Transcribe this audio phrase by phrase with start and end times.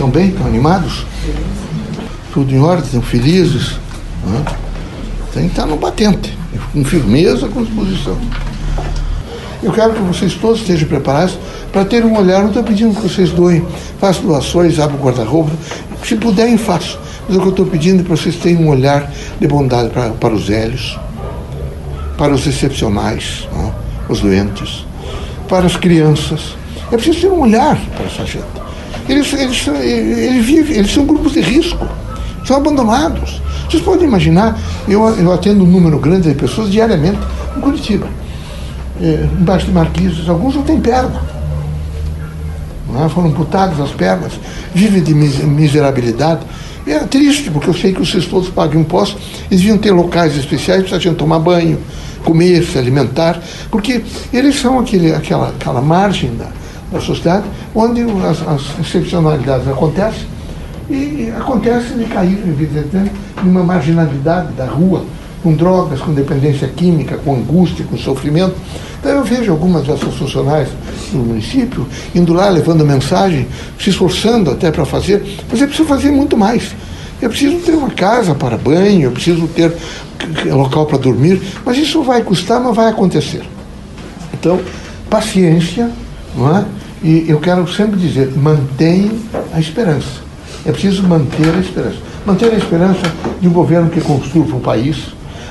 [0.00, 0.30] Estão bem?
[0.30, 1.04] Estão animados?
[2.32, 2.86] Tudo em ordem?
[2.86, 3.78] Estão felizes?
[4.24, 4.44] Né?
[5.34, 6.38] Tem que estar no batente,
[6.72, 8.16] com firmeza, com disposição.
[9.62, 11.38] Eu quero que vocês todos estejam preparados
[11.70, 12.40] para ter um olhar.
[12.40, 13.62] Não estou pedindo que vocês doem,
[14.00, 15.50] façam doações, abram o guarda-roupa.
[16.02, 16.98] Se puderem, façam.
[17.28, 20.12] Mas o que eu estou pedindo é que vocês tenham um olhar de bondade para,
[20.12, 20.98] para os velhos,
[22.16, 23.70] para os excepcionais, né?
[24.08, 24.86] os doentes,
[25.46, 26.56] para as crianças.
[26.90, 28.69] É preciso ter um olhar para essa gente.
[29.08, 31.86] Eles, eles, eles, vivem, eles são grupos de risco,
[32.44, 33.40] são abandonados.
[33.68, 34.58] Vocês podem imaginar,
[34.88, 37.18] eu, eu atendo um número grande de pessoas diariamente
[37.56, 38.06] em Curitiba.
[39.00, 41.22] É, embaixo de marquises, alguns não têm perna.
[42.92, 43.08] Não é?
[43.08, 44.32] Foram amputados as pernas,
[44.74, 46.40] vivem de miserabilidade.
[46.86, 50.88] É triste, porque eu sei que vocês todos pagam impostos, eles deviam ter locais especiais
[50.88, 51.78] gente tomar banho,
[52.24, 56.48] comer, se alimentar, porque eles são aquele, aquela, aquela margem da,
[56.92, 57.44] da sociedade
[57.74, 60.26] onde as, as excepcionalidades acontecem
[60.88, 63.12] e acontece de cair, evidentemente,
[63.44, 65.04] numa marginalidade da rua,
[65.42, 68.56] com drogas, com dependência química, com angústia, com sofrimento.
[68.98, 70.68] Então eu vejo algumas dessas funcionárias
[71.12, 73.46] no município indo lá, levando mensagem,
[73.78, 76.74] se esforçando até para fazer, mas é preciso fazer muito mais.
[77.22, 79.72] Eu preciso ter uma casa para banho, eu preciso ter
[80.46, 83.42] local para dormir, mas isso vai custar, mas vai acontecer.
[84.34, 84.58] Então,
[85.08, 85.90] paciência,
[86.36, 86.64] não é?
[87.02, 89.10] E eu quero sempre dizer, mantenha
[89.52, 90.30] a esperança.
[90.64, 91.96] É preciso manter a esperança.
[92.26, 93.00] Manter a esperança
[93.40, 94.98] de um governo que construa o país,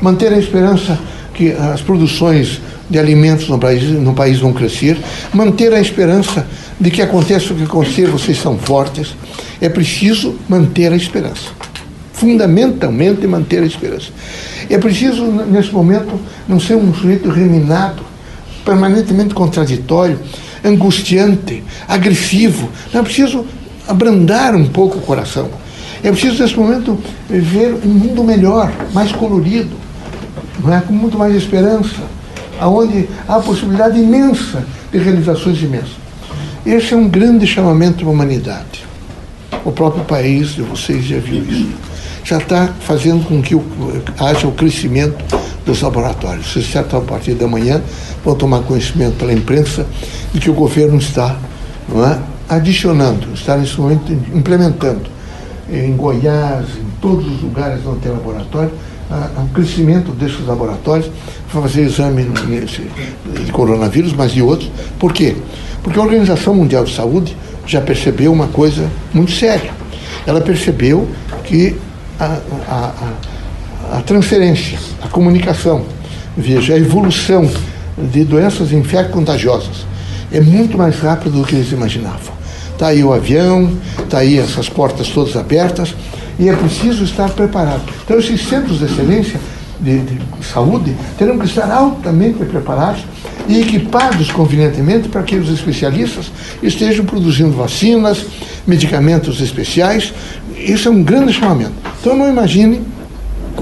[0.00, 0.98] manter a esperança
[1.34, 4.96] que as produções de alimentos no país, no país vão crescer,
[5.32, 6.46] manter a esperança
[6.80, 9.14] de que aconteça o que acontecer, vocês são fortes.
[9.60, 11.50] É preciso manter a esperança.
[12.12, 14.08] Fundamentalmente manter a esperança.
[14.70, 18.02] É preciso, nesse momento, não ser um sujeito reminado,
[18.64, 20.18] permanentemente contraditório,
[20.64, 22.70] angustiante, agressivo.
[22.92, 23.44] Não é preciso
[23.86, 25.50] abrandar um pouco o coração.
[26.02, 26.98] É preciso, nesse momento,
[27.28, 29.76] ver um mundo melhor, mais colorido,
[30.62, 30.80] não é?
[30.80, 32.02] com muito mais esperança,
[32.60, 36.04] aonde há a possibilidade imensa de realizações imensas.
[36.64, 38.86] Esse é um grande chamamento para a humanidade.
[39.64, 41.74] O próprio país de vocês já viu isso.
[42.22, 43.54] Já está fazendo com que
[44.18, 45.22] haja o crescimento
[45.64, 46.52] dos laboratórios.
[46.52, 47.82] Vocês, certo, a partir da manhã,
[48.24, 49.86] vão tomar conhecimento pela imprensa
[50.32, 51.36] de que o governo está
[51.88, 55.14] não é, adicionando, está nesse momento implementando
[55.70, 58.72] em Goiás, em todos os lugares onde tem laboratório,
[59.36, 61.10] o crescimento desses laboratórios,
[61.50, 64.70] para fazer exame de coronavírus, mas de outros.
[64.98, 65.36] Por quê?
[65.82, 67.36] Porque a Organização Mundial de Saúde
[67.66, 69.72] já percebeu uma coisa muito séria.
[70.26, 71.08] Ela percebeu
[71.44, 71.76] que
[72.18, 72.38] a, a,
[72.68, 73.12] a,
[73.92, 75.84] a transferência, a comunicação,
[76.36, 77.50] veja, a evolução
[77.96, 79.86] de doenças infecto-contagiosas
[80.32, 82.34] é muito mais rápido do que eles imaginavam.
[82.72, 83.70] Está aí o avião,
[84.02, 85.94] está aí essas portas todas abertas
[86.38, 87.82] e é preciso estar preparado.
[88.04, 89.38] Então, esses centros de excelência
[89.80, 93.04] de, de saúde terão que estar altamente preparados
[93.46, 98.26] e equipados convenientemente para que os especialistas estejam produzindo vacinas,
[98.66, 100.12] medicamentos especiais.
[100.56, 101.74] Isso é um grande chamamento.
[102.00, 102.82] Então, não imagine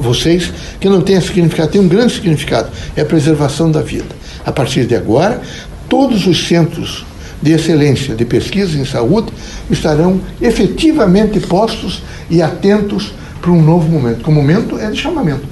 [0.00, 4.14] vocês que não tem significado, tem um grande significado, é a preservação da vida.
[4.44, 5.40] A partir de agora,
[5.88, 7.04] todos os centros
[7.40, 9.32] de excelência de pesquisa em saúde
[9.70, 15.44] estarão efetivamente postos e atentos para um novo momento, que o momento é de chamamento.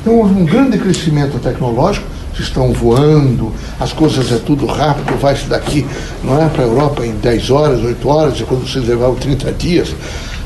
[0.00, 2.06] Então houve um grande crescimento tecnológico,
[2.38, 5.86] estão voando, as coisas é tudo rápido, vai-se daqui,
[6.24, 9.52] não é, para a Europa em 10 horas, 8 horas, e quando vocês levavam 30
[9.52, 9.94] dias.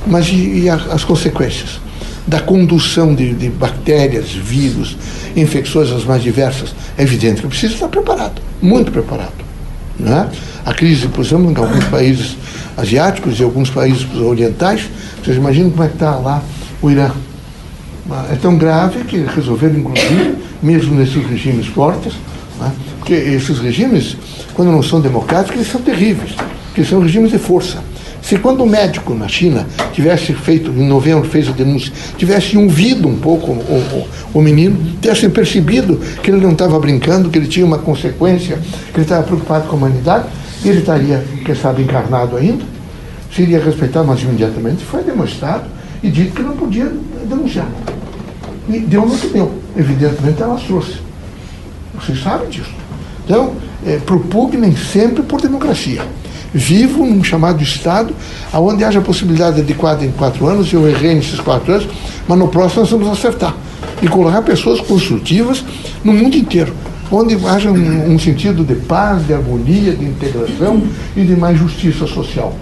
[0.07, 1.81] Mas e, e as consequências?
[2.27, 4.97] Da condução de, de, bactérias, vírus,
[5.37, 9.47] infecções as mais diversas, é evidente que precisa estar preparado, muito preparado.
[9.99, 10.29] Né?
[10.65, 12.37] A crise, por exemplo, em alguns países
[12.77, 14.89] asiáticos e alguns países orientais,
[15.23, 16.43] vocês imaginam como é que está lá
[16.83, 17.11] o Irã.
[18.31, 22.13] É tão grave que resolveram, inclusive, mesmo nesses regimes fortes,
[22.61, 22.73] né?
[22.99, 24.17] porque esses regimes,
[24.55, 26.35] quando não são democráticos, eles são terríveis,
[26.67, 27.83] porque são regimes de força.
[28.27, 33.07] Se quando o médico na China tivesse feito, em novembro fez a denúncia, tivesse ouvido
[33.07, 37.47] um pouco o, o, o menino, tivesse percebido que ele não estava brincando, que ele
[37.47, 38.57] tinha uma consequência,
[38.93, 40.27] que ele estava preocupado com a humanidade,
[40.65, 42.65] ele estaria, quem sabe, encarnado ainda,
[43.33, 45.67] seria respeitado, mas imediatamente foi demonstrado
[46.03, 46.91] e dito que não podia
[47.29, 47.69] denunciar.
[48.69, 49.55] E deu no que deu.
[49.77, 50.99] Evidentemente ela trouxe.
[51.95, 52.75] Vocês sabem disso.
[53.25, 53.55] Então,
[53.87, 56.03] é, propugnem sempre por democracia
[56.57, 58.15] vivo num chamado Estado,
[58.55, 61.87] onde haja a possibilidade de quatro em quatro anos, eu errei nesses quatro anos,
[62.27, 63.55] mas no próximo nós vamos acertar.
[64.03, 65.65] E colocar pessoas construtivas
[66.03, 66.75] no mundo inteiro,
[67.11, 70.83] onde haja um, um sentido de paz, de harmonia, de integração
[71.15, 72.55] e de mais justiça social.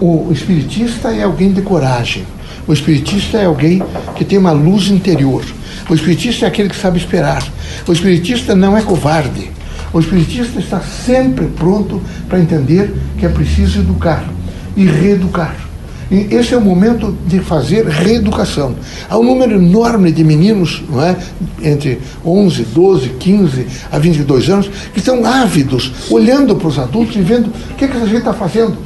[0.00, 2.24] o espiritista é alguém de coragem.
[2.66, 3.82] O espiritista é alguém
[4.14, 5.44] que tem uma luz interior.
[5.88, 7.42] O espiritista é aquele que sabe esperar.
[7.86, 9.50] O espiritista não é covarde.
[9.92, 14.24] O espiritista está sempre pronto para entender que é preciso educar
[14.76, 15.54] e reeducar.
[16.10, 18.74] E esse é o momento de fazer reeducação.
[19.08, 21.16] Há um número enorme de meninos, não é?
[21.62, 27.22] entre 11, 12, 15 a 22 anos, que estão ávidos, olhando para os adultos e
[27.22, 28.76] vendo o que, é que essa gente está fazendo.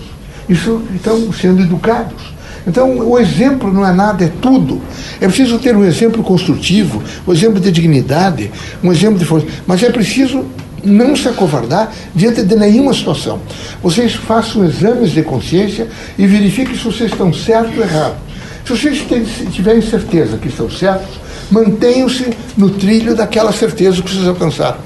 [0.49, 2.37] Isso estão sendo educados.
[2.65, 4.81] Então, o exemplo não é nada, é tudo.
[5.21, 8.51] É preciso ter um exemplo construtivo, um exemplo de dignidade,
[8.83, 9.47] um exemplo de força.
[9.67, 10.45] Mas é preciso
[10.87, 13.41] não se acovardar diante de nenhuma situação.
[13.83, 18.19] Vocês façam exames de consciência e verifiquem se vocês estão certos ou errados.
[18.65, 19.05] Se vocês
[19.53, 24.79] tiverem certeza que estão certos, mantenham-se no trilho daquela certeza que vocês alcançaram.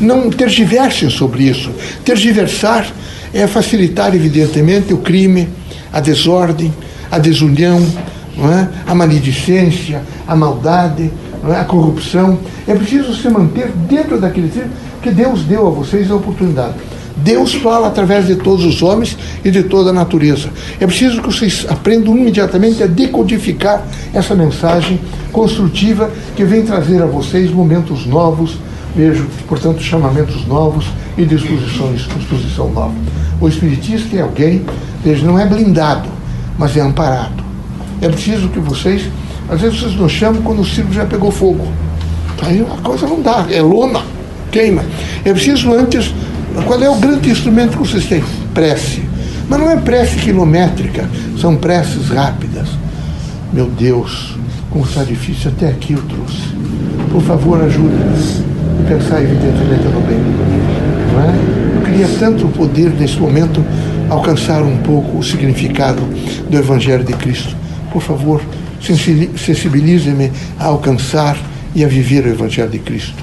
[0.00, 1.70] Não tergiversem sobre isso.
[2.04, 2.90] Tergiversar
[3.32, 5.48] é facilitar, evidentemente, o crime,
[5.92, 6.72] a desordem,
[7.10, 7.80] a desunião,
[8.38, 8.68] é?
[8.90, 11.10] a maledicência, a maldade?
[11.44, 12.38] A corrupção.
[12.66, 14.70] É preciso se manter dentro daquele trilho
[15.02, 16.74] que Deus deu a vocês a oportunidade.
[17.16, 20.48] Deus fala através de todos os homens e de toda a natureza.
[20.78, 23.84] É preciso que vocês aprendam imediatamente a decodificar
[24.14, 25.00] essa mensagem
[25.32, 28.58] construtiva que vem trazer a vocês momentos novos,
[28.96, 32.94] vejo, portanto, chamamentos novos e disposições, disposição nova.
[33.40, 34.64] O espiritista é alguém,
[35.04, 36.08] veja, não é blindado,
[36.58, 37.42] mas é amparado.
[38.00, 39.08] É preciso que vocês,
[39.50, 41.66] às vezes vocês nos chamam quando o circo já pegou fogo.
[42.42, 44.00] Aí a coisa não dá, é lona,
[44.50, 44.84] queima.
[45.24, 46.14] É preciso antes,
[46.66, 48.22] qual é o grande instrumento que vocês têm?
[48.54, 49.02] Prece.
[49.48, 51.08] Mas não é prece quilométrica,
[51.38, 52.68] são preces rápidas.
[53.52, 54.36] Meu Deus,
[54.70, 56.54] como está difícil, até aqui eu trouxe.
[57.10, 58.42] Por favor, ajude-nos
[58.88, 60.18] pensar evidentemente no bem.
[61.12, 61.76] Não é?
[61.76, 63.64] Eu queria tanto poder, nesse momento,
[64.08, 66.02] alcançar um pouco o significado
[66.48, 67.56] do Evangelho de Cristo.
[67.92, 68.40] Por favor,
[68.80, 71.36] sensibilize-me a alcançar
[71.74, 73.22] e a viver o Evangelho de Cristo.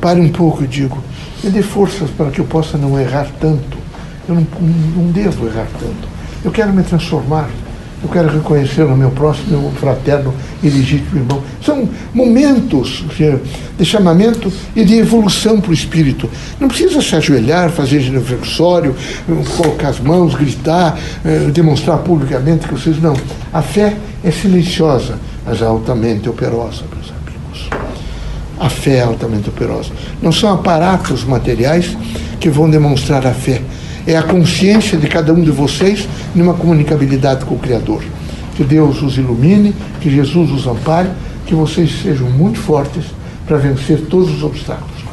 [0.00, 1.02] Pare um pouco e digo,
[1.42, 3.76] me dê forças para que eu possa não errar tanto.
[4.28, 4.46] Eu não,
[4.96, 6.08] não devo errar tanto.
[6.44, 7.48] Eu quero me transformar
[8.06, 10.32] eu quero reconhecer no meu próximo, meu fraterno
[10.62, 11.42] e legítimo irmão.
[11.60, 13.04] São momentos
[13.76, 16.30] de chamamento e de evolução para o espírito.
[16.60, 18.94] Não precisa se ajoelhar, fazer reflexório,
[19.56, 23.02] colocar as mãos, gritar, eh, demonstrar publicamente que vocês.
[23.02, 23.16] Não.
[23.52, 27.68] A fé é silenciosa, mas altamente operosa, meus amigos.
[28.58, 29.90] A fé é altamente operosa.
[30.22, 31.96] Não são aparatos materiais
[32.38, 33.60] que vão demonstrar a fé
[34.06, 38.02] é a consciência de cada um de vocês numa comunicabilidade com o Criador.
[38.54, 41.10] Que Deus os ilumine, que Jesus os ampare,
[41.44, 43.04] que vocês sejam muito fortes
[43.46, 45.04] para vencer todos os obstáculos.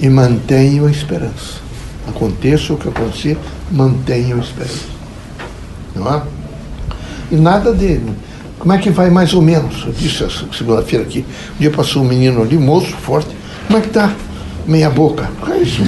[0.00, 1.60] E mantenham a esperança.
[2.06, 3.36] Aconteça o que acontecer,
[3.70, 4.84] mantenham a esperança.
[5.94, 6.22] Não é?
[7.32, 8.00] E nada de.
[8.58, 9.84] Como é que vai mais ou menos?
[9.86, 10.24] Eu disse
[10.56, 11.24] segunda-feira aqui.
[11.56, 13.28] Um dia passou um menino ali, moço, forte.
[13.66, 14.12] Como é que está?
[14.66, 15.30] Meia boca.
[15.48, 15.82] É isso?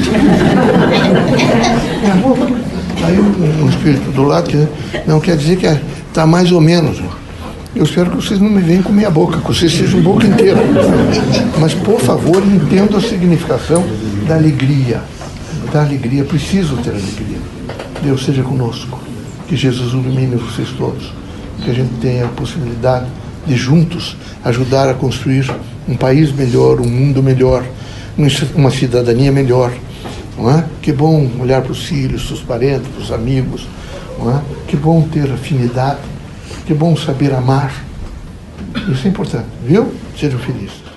[2.00, 2.46] meia boca.
[3.02, 4.68] Aí um, espírito do lado que
[5.06, 7.00] não quer dizer que está é, mais ou menos.
[7.74, 10.60] Eu espero que vocês não me venham com meia boca, que vocês sejam boca inteira.
[11.60, 13.84] Mas, por favor, entendam a significação
[14.26, 15.00] da alegria.
[15.72, 17.38] Da alegria, preciso ter alegria.
[18.02, 18.98] Deus seja conosco.
[19.46, 21.12] Que Jesus ilumine vocês todos.
[21.62, 23.06] Que a gente tenha a possibilidade
[23.46, 25.48] de juntos ajudar a construir
[25.88, 27.64] um país melhor, um mundo melhor
[28.54, 29.72] uma cidadania melhor.
[30.36, 30.64] Não é?
[30.82, 33.66] Que bom olhar para os filhos, para os parentes, para os amigos.
[34.18, 34.42] Não é?
[34.66, 36.00] Que bom ter afinidade.
[36.66, 37.72] Que bom saber amar.
[38.88, 39.92] Isso é importante, viu?
[40.18, 40.87] Sejam felizes.